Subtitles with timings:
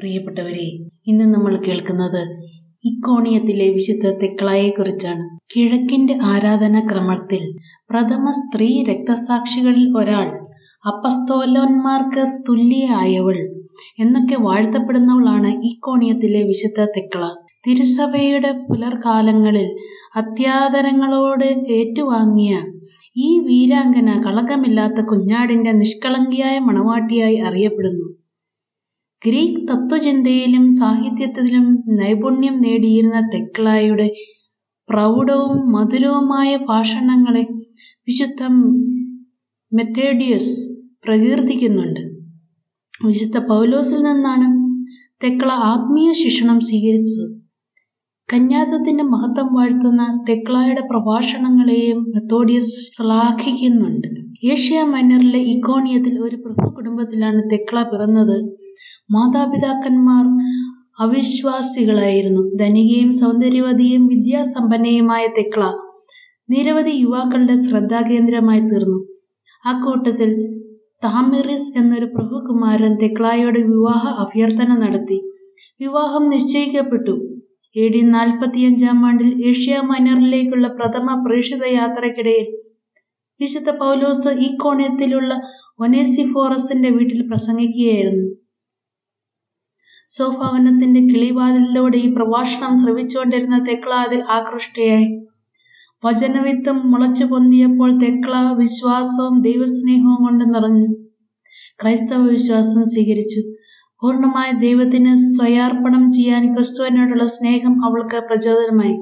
[0.00, 0.66] പ്രിയപ്പെട്ടവരെ
[1.06, 2.22] ഇന്ന് നമ്മൾ കേൾക്കുന്നത്
[2.84, 5.24] ഇക്കോണിയത്തിലെ വിശുദ്ധ തെക്കളയെക്കുറിച്ചാണ്.
[5.52, 7.42] കിഴക്കിന്റെ ആരാധനാക്രമത്തിൽ
[7.90, 10.28] പ്രഥമ സ്ത്രീ രക്തസാക്ഷികളിൽ ഒരാൾ
[10.84, 13.36] അപ്പസ്തോലന്മാർക്ക് തുല്യയായവൾ
[13.98, 17.22] എന്നൊക്കെ വാഴ്ത്തപ്പെടുന്നവളാണ് ഇക്കോണിയത്തിലെ വിശുദ്ധ തെക്കള.
[17.66, 19.68] തിരുസഭയുടെ പുലർകാലങ്ങളിൽ
[20.16, 22.54] അത്യാദരങ്ങളോട് ഏറ്റുവാങ്ങിയ
[23.16, 28.06] ഈ വീരാംഗന കളങ്കമില്ലാത്ത കുഞ്ഞാടിന്റെ നിഷ്കളങ്കിയായ മണവാട്ടിയായി അറിയപ്പെടുന്നു.
[29.22, 31.64] ഗ്രീക്ക് തത്വചിന്തയിലും സാഹിത്യത്തിലും
[31.98, 34.06] നൈപുണ്യം നേടിയിരുന്ന തെക്ലായുടെ
[34.88, 37.42] പ്രൗഢവും മധുരവുമായ ഭാഷണങ്ങളെ
[38.08, 38.54] വിശുദ്ധം
[39.72, 40.54] മെത്തേഡിയസ്
[41.04, 42.00] പ്രകീർത്തിക്കുന്നുണ്ട്.
[43.04, 44.48] വിശുദ്ധ പൗലോസിൽ നിന്നാണ്
[45.22, 47.26] തെക്ള ആത്മീയ ശിക്ഷണം സ്വീകരിച്ചത്.
[48.28, 54.08] കന്യാത്വത്തിന്റെ മഹത്വം വാഴ്ത്തുന്ന തെക്ലായുടെ പ്രഭാഷണങ്ങളെയും മെത്തോഡിയസ് ശ്ലാഘിക്കുന്നുണ്ട്.
[54.52, 58.36] ഏഷ്യ മൈനറിലെ ഇക്കോണിയത്തിൽ ഒരു പ്രഭു കുടുംബത്തിലാണ് തെക്ള പിറന്നത്.
[59.10, 60.24] മാതാപിതാക്കന്മാർ
[61.00, 62.42] അവിശ്വാസികളായിരുന്നു.
[62.56, 65.62] ധനികയും സൗന്ദര്യവതിയും വിദ്യാസമ്പന്നയുമായ തെക്ല
[66.48, 68.98] നിരവധി യുവാക്കളുടെ ശ്രദ്ധാകേന്ദ്രമായി തീർന്നു.
[69.64, 70.30] അക്കൂട്ടത്തിൽ
[71.04, 75.18] താമിറിസ് എന്നൊരു പ്രഭുകുമാരൻ തെക്ലായോട് വിവാഹ അഭ്യർത്ഥന നടത്തി.
[75.80, 77.14] വിവാഹം നിശ്ചയിക്കപ്പെട്ടു.
[77.76, 82.48] എ ഡി നാൽപ്പത്തിയഞ്ചാം ആണ്ടിൽ ഏഷ്യ മൈനറിലേക്കുള്ള പ്രഥമ പ്രേക്ഷിത യാത്രക്കിടയിൽ
[83.40, 85.32] വിശുദ്ധ പൗലോസ് ഈ കോണയത്തിലുള്ള
[85.78, 88.26] ഒനേസിഫോറസിന്റെ വീട്ടിൽ പ്രസംഗിക്കുകയായിരുന്നു.
[90.10, 95.08] സോഫാവനത്തിന്റെ കിളിവാതിലിലൂടെ ഈ പ്രഭാഷണം ശ്രവിച്ചുകൊണ്ടിരുന്ന തെക്ല അതിൽ ആകൃഷ്ടയായി.
[96.04, 100.88] വചനവിത്തും മുളച്ചു പൊന്തിയപ്പോൾ തെക്ല വിശ്വാസവും ദൈവസ്നേഹവും കൊണ്ട് നിറഞ്ഞു.
[101.82, 103.40] ക്രൈസ്തവ വിശ്വാസം സ്വീകരിച്ചു.
[104.02, 108.96] പൂർണമായ ദൈവത്തിന് സ്വയാർപ്പണം ചെയ്യാൻ ക്രിസ്തുവിനോടുള്ള സ്നേഹം അവൾക്ക് പ്രചോദനമായി.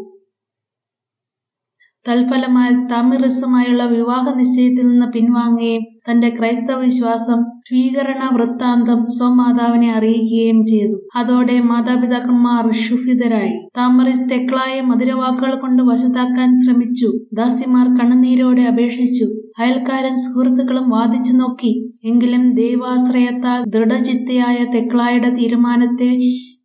[2.09, 11.09] തൽഫലമായി തമിറിസുമായുള്ള വിവാഹ നിശ്ചയത്തിൽ നിന്ന് പിൻവാങ്ങുകയും തന്റെ ക്രൈസ്തവ വിശ്വാസം സ്വീകരണ വൃത്താന്തം സ്വമാതാവിനെ അറിയിക്കുകയും ചെയ്തു.
[11.17, 17.12] അതോടെ മാതാപിതാക്കന്മാർ ക്ഷുഭിതരായി താമറിസ് തെക്ലായെ മധുരവാക്കുകൾ കൊണ്ട് വശത്താക്കാൻ ശ്രമിച്ചു.
[17.33, 19.27] ദാസിമാർ കണ്ണുനീരോടെ അപേക്ഷിച്ചു.
[19.59, 21.72] അയൽക്കാരൻ സുഹൃത്തുക്കളും വാദിച്ചു നോക്കി.
[22.04, 26.10] എങ്കിലും ദൈവാശ്രയത്താൽ ദൃഢചിത്തയായ തെക്ലായുടെ തീരുമാനത്തെ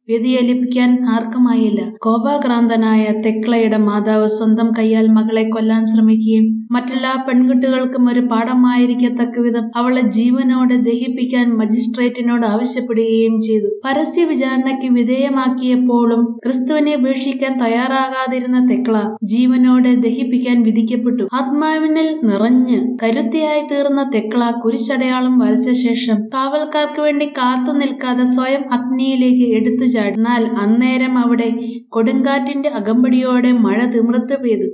[0.07, 1.81] വ്യതിചലിപ്പിക്കാൻ ആർക്കുമായില്ല.
[2.05, 11.47] കോപാക്രാന്തനായ തെക്ലയുടെ മാതാവ് സ്വന്തം കയ്യാൽ മകളെ കൊല്ലാൻ ശ്രമിക്കുകയും മറ്റെല്ലാ പെൺകുട്ടികൾക്കും ഒരു പാഠമായിരിക്കത്തക്കവിധം അവളെ ജീവനോടെ ദഹിപ്പിക്കാൻ
[11.59, 13.69] മജിസ്ട്രേറ്റിനോട് ആവശ്യപ്പെടുകയും ചെയ്തു.
[13.85, 21.23] പരസ്യ വിചാരണയ്ക്ക് വിധേയമാക്കിയപ്പോഴും ക്രിസ്തുവിനെ ഉപേക്ഷിക്കാൻ തയ്യാറാകാതിരുന്ന തെക്ല ജീവനോടെ ദഹിപ്പിക്കാൻ വിധിക്കപ്പെട്ടു.
[21.33, 29.45] ആത്മാവിനിൽ നിറഞ്ഞ് കരുത്തിയായി തീർന്ന തെക്ല കുരിശടയാളം വരച്ച ശേഷം കാവൽക്കാർക്ക് വേണ്ടി കാത്തു നിൽക്കാതെ സ്വയം അഗ്നിയിലേക്ക്
[29.93, 31.49] ചാടിനാൽ അന്നേരം അവിടെ
[31.89, 34.67] കൊടുങ്കാറ്റിന്റെ അകമ്പടിയോടെ മഴ തിമിർത്ത് പെയ്തു.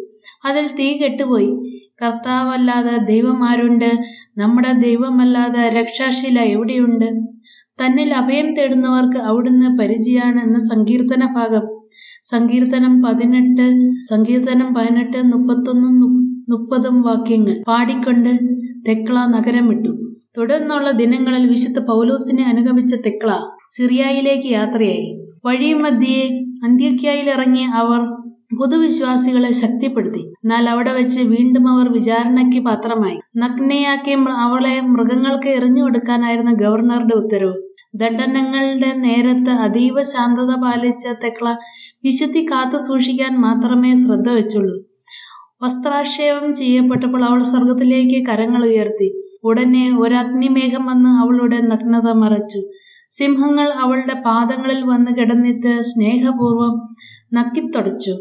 [0.46, 1.52] അതിൽ തീ കെട്ടുപോയി.
[2.02, 3.90] കർത്താവല്ലാതെ ദൈവമാരുണ്ട്.
[4.38, 7.10] നമ്മുടെ ദൈവമല്ലാതെ രക്ഷാശീല എവിടെയുണ്ട്?
[7.80, 11.66] തന്നിൽ അഭയം തേടുന്നവർക്ക് അവിടുന്ന് പരിചയമാണ് എന്ന സങ്കീർത്തന ഭാഗം.
[12.24, 13.66] സങ്കീർത്തനം പതിനെട്ട്
[14.10, 16.14] സങ്കീർത്തനം പതിനെട്ട് മുപ്പത്തൊന്നും
[16.50, 18.32] മുപ്പതും വാക്യങ്ങൾ പാടിക്കൊണ്ട്
[18.88, 19.92] തെക്ല നഗരം വിട്ടു
[20.38, 23.30] തുടർന്നുള്ള ദിനങ്ങളിൽ വിശുദ്ധ പൗലോസിനെ അനുഗമിച്ച തെക്ല
[23.76, 25.08] സിറിയയിലേക്ക് യാത്രയായി.
[25.46, 26.22] വഴിമധ്യേ
[26.64, 28.02] അന്ത്യോക്യയിൽ ഇറങ്ങി അവർ
[28.60, 30.22] പൊതുവിശ്വാസികളെ ശക്തിപ്പെടുത്തി.
[30.44, 33.18] എന്നാൽ അവിടെ വെച്ച് വീണ്ടും അവർ വിചാരണയ്ക്ക് പാത്രമായി.
[33.38, 34.14] നഗ്നയാക്കി
[34.46, 37.58] അവളെ മൃഗങ്ങൾക്ക് എറിഞ്ഞു കൊടുക്കാനായിരുന്നു ഗവർണറുടെ ഉത്തരവ്.
[37.96, 41.48] ദണ്ഡനങ്ങളുടെ നേരത്ത് അതീവ ശാന്തത പാലിച്ച തെക്ല
[42.04, 44.76] വിശുദ്ധി കാത്തു സൂക്ഷിക്കാൻ മാത്രമേ ശ്രദ്ധ വെച്ചുള്ളൂ
[45.64, 49.08] വസ്ത്രാക്ഷേപം ചെയ്യപ്പെട്ടപ്പോൾ അവൾ സ്വർഗത്തിലേക്ക് കരങ്ങൾ ഉയർത്തി.
[49.44, 52.62] ഉടനെ ഒരു അഗ്നിമേഘം വന്ന് അവളുടെ നഗ്നത മറച്ചു.
[53.12, 56.74] സിംഹങ്ങൾ അവളുടെ പാദങ്ങളിൽ വന്ന് കിടന്നിട്ട് സ്നേഹപൂർവം
[57.34, 58.14] നക്കിത്തുടച്ചു.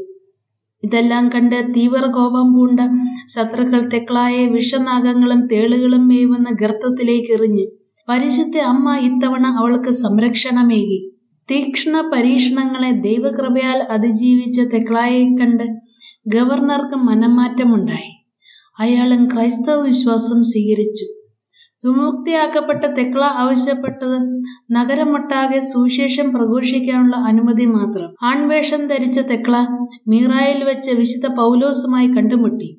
[0.82, 2.80] ഇതെല്ലാം കണ്ട് തീവ്ര കോപം പൂണ്ട
[3.28, 7.66] ശത്രുക്കൾ തെക്ലായെ വിഷനാഗങ്ങളും തേളുകളും മേവുന്ന ഗർത്തത്തിലേക്ക് എറിഞ്ഞു.
[8.08, 10.98] പരിശുദ്ധ അമ്മ ഇത്തവണ അവൾക്ക് സംരക്ഷണമേകി.
[11.48, 15.66] തീക്ഷ്ണ പരീക്ഷണങ്ങളെ ദൈവകൃപയാൽ അതിജീവിച്ച തെക്ലായെ കണ്ട്
[16.26, 18.10] ഗവർണർക്ക് മനംമാറ്റമുണ്ടായി.
[18.78, 21.06] അയാളും ക്രൈസ്തവ വിശ്വാസം സ്വീകരിച്ചു.
[21.84, 24.16] വിമുക്തിയാക്കപ്പെട്ട തെക്ല ആവശ്യപ്പെട്ടത്
[24.70, 28.14] നഗരമൊട്ടാകെ സുവിശേഷം പ്രഘോഷിക്കാനുള്ള അനുമതി മാത്രം.
[28.22, 29.56] ആൺവേഷം ധരിച്ച തെക്ല
[30.08, 32.70] മീറായിൽ വെച്ച് വിശുദ്ധ പൗലോസുമായി കണ്ടുമുട്ടി.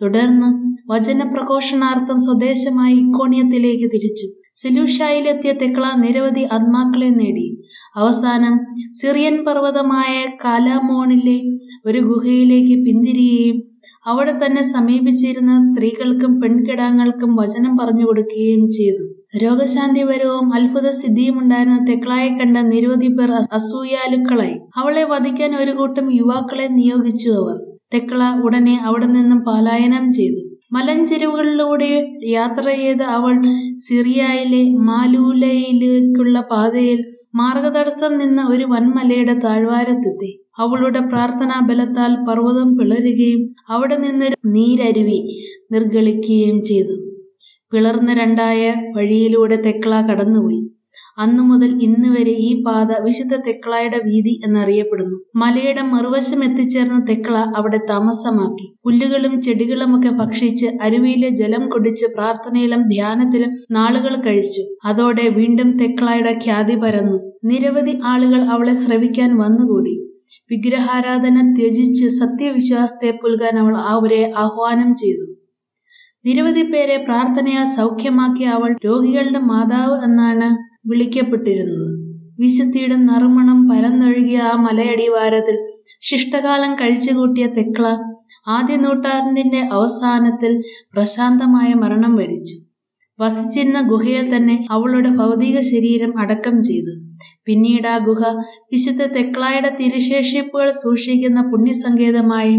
[0.00, 0.48] തുടർന്ന്
[0.92, 4.26] വചനപ്രഘോഷണാർത്ഥം സ്വദേശമായി ഇക്കോണിയത്തിലേക്ക് തിരിച്ചു.
[4.54, 7.46] സെലൂഷായിലെത്തിയ തെക്ല നിരവധി ആത്മാക്കളെ നേടി.
[7.96, 8.54] അവസാനം
[8.90, 11.38] സിറിയൻ പർവതമായ കാലാമോണിലെ
[11.86, 13.71] ഒരു ഗുഹയിലേക്ക് പിന്തിരിയുകയും
[14.06, 19.04] അവിടെ തന്നെ സമീപിച്ചിരുന്ന സ്ത്രീകൾക്കും പെൺകിടാങ്ങൾക്കും വചനം പറഞ്ഞു കൊടുക്കുകയും ചെയ്തു.
[19.42, 24.56] രോഗശാന്തിപരവും അത്ഭുത സിദ്ധിയും ഉണ്ടായിരുന്ന തെക്ലായെ കണ്ട നിരവധി പേർ അസൂയാലുക്കളായി.
[24.76, 27.56] അവളെ വധിക്കാൻ ഒരു കൂട്ടം യുവാക്കളെ നിയോഗിച്ചു അവർ.
[27.94, 30.40] തെക്ല ഉടനെ അവിടെ നിന്നും പലായനം ചെയ്തു.
[30.72, 31.88] മലഞ്ചെരുവുകളിലൂടെ
[32.28, 33.34] യാത്ര ചെയ്ത് അവൾ
[33.86, 37.00] സിറിയയിലെ മാലൂലയിലേക്കുള്ള പാതയിൽ
[37.34, 40.30] മാർഗതടസ്സം നിന്ന ഒരു വൻമലയുടെ താഴ്വാരത്തെത്തി.
[40.58, 45.20] അവളുടെ പ്രാർത്ഥനാ ബലത്താൽ പർവതം പിളരുകയും അവിടെ നിന്ന് നീരരുവി
[45.72, 46.96] നിർഗളിക്കുകയും ചെയ്തു.
[47.72, 50.61] പിളർന്ന് രണ്ടായ വഴിയിലൂടെ തെക്ല കടന്നുപോയി.
[51.18, 55.16] അന്നു മുതൽ ഇന്ന് വരെ ഈ പാത വിശുദ്ധ തെക്കളായുടെ വീതി എന്നറിയപ്പെടുന്നു.
[55.36, 58.66] മലയുടെ മറുവശം എത്തിച്ചേർന്ന തെക്കള അവിടെ താമസമാക്കി.
[58.84, 64.62] പുല്ലുകളും ചെടികളുമൊക്കെ ഭക്ഷിച്ച് അരുവിയിലെ ജലം കുടിച്ച് പ്രാർത്ഥനയിലും ധ്യാനത്തിലും നാളുകൾ കഴിച്ചു.
[64.84, 67.18] അതോടെ വീണ്ടും തെക്കളായുടെ ഖ്യാതി പരന്നു.
[67.44, 69.94] നിരവധി ആളുകൾ അവളെ ശ്രവിക്കാൻ വന്നുകൂടി.
[70.50, 75.26] വിഗ്രഹാരാധന ത്യജിച്ച് സത്യവിശ്വാസത്തെ പുൽകാൻ അവൾ അവരെ ആഹ്വാനം ചെയ്തു.
[76.24, 80.48] നിരവധി പേരെ പ്രാർത്ഥനയാൽ സൗഖ്യമാക്കിയ അവൾ രോഗികളുടെ മാതാവ് എന്നാണ്
[80.84, 81.88] വിളിക്കപ്പെട്ടിരുന്നത്.
[82.38, 85.56] വിശുദ്ധിയുടെ നറുമണം പരന്നൊഴുകിയ ആ മലയടിവാരത്തിൽ
[86.02, 87.86] ശിഷ്ടകാലം കഴിച്ചുകൂട്ടിയ തെക്ല
[88.46, 90.52] ആദ്യ നൂട്ടാറിന്റെ അവസാനത്തിൽ
[90.94, 92.56] പ്രശാന്തമായ മരണം വരിച്ചു.
[93.18, 96.92] വസിച്ചിരുന്ന ഗുഹയിൽ തന്നെ അവളുടെ ഭൗതിക ശരീരം അടക്കം ചെയ്തു.
[97.46, 98.22] പിന്നീട് ആ ഗുഹ
[98.72, 102.56] വിശുദ്ധ തെക്ലായുടെ തിരുശേഷിപ്പുകൾ സൂക്ഷിക്കുന്ന പുണ്യസങ്കേതമായി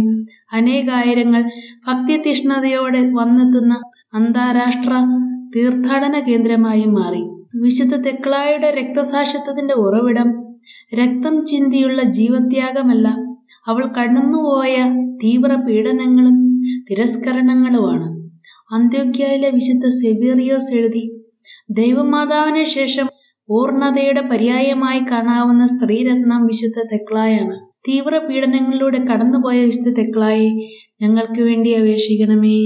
[0.53, 1.43] അനേകായിരങ്ങൾ
[1.87, 3.73] ഭക്തിതീഷ്ണതയോടെ വന്നെത്തുന്ന
[4.13, 4.93] അന്താരാഷ്ട്ര
[5.55, 7.23] തീർത്ഥാടന കേന്ദ്രമായി മാറി.
[7.53, 10.29] വിശുദ്ധ തെക്ലായുടെ രക്തസാക്ഷിത്വത്തിന്റെ ഉറവിടം
[10.93, 13.07] രക്തം ചിന്തിയുള്ള ജീവത്യാഗമല്ല.
[13.67, 14.75] അവൾ കടന്നുപോയ
[15.23, 16.37] തീവ്ര പീഡനങ്ങളും
[16.89, 18.07] തിരസ്കരണങ്ങളുമാണ്.
[18.71, 21.03] അന്ത്യോക്യയിലെ വിശുദ്ധ സെവീറിയോസ് എഴുതി
[21.71, 23.07] ദൈവമാതാവിന് ശേഷം
[23.49, 27.55] പൂർണതയുടെ പര്യായമായി കാണാവുന്ന സ്ത്രീരത്നം വിശുദ്ധ തെക്ലായാണ്.
[27.87, 30.49] തീവ്ര പീഡനങ്ങളിലൂടെ കടന്നുപോയ വിശുദ്ധ തെക്ലായെ
[31.01, 32.57] ഞങ്ങൾക്ക് വേണ്ടി അപേക്ഷിക്കണമേ.